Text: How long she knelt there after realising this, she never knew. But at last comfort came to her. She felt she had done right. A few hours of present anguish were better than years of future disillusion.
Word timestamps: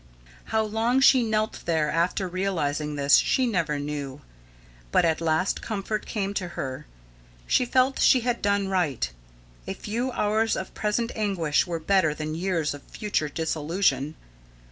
How 0.45 0.63
long 0.63 0.99
she 0.99 1.21
knelt 1.21 1.61
there 1.67 1.91
after 1.91 2.27
realising 2.27 2.95
this, 2.95 3.17
she 3.17 3.45
never 3.45 3.77
knew. 3.77 4.21
But 4.91 5.05
at 5.05 5.21
last 5.21 5.61
comfort 5.61 6.07
came 6.07 6.33
to 6.33 6.47
her. 6.57 6.87
She 7.45 7.65
felt 7.65 7.99
she 7.99 8.21
had 8.21 8.41
done 8.41 8.67
right. 8.67 9.07
A 9.67 9.75
few 9.75 10.11
hours 10.13 10.55
of 10.57 10.73
present 10.73 11.11
anguish 11.15 11.67
were 11.67 11.79
better 11.79 12.15
than 12.15 12.33
years 12.33 12.73
of 12.73 12.81
future 12.81 13.29
disillusion. 13.29 14.15